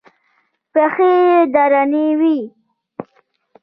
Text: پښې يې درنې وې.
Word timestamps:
پښې 0.73 1.11
يې 1.27 1.37
درنې 1.53 2.05
وې. 2.19 2.37